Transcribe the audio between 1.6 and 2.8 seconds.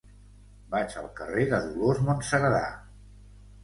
Dolors Monserdà.